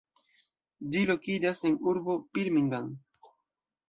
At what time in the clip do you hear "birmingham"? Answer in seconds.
2.39-2.89